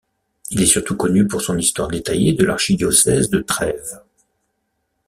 Il 0.49 0.59
est 0.59 0.65
surtout 0.65 0.95
connu 0.97 1.27
pour 1.27 1.43
son 1.43 1.59
histoire 1.59 1.87
détaillée 1.89 2.33
de 2.33 2.43
l’archidiocèse 2.43 3.29
de 3.29 3.37
Trèves. 3.37 4.01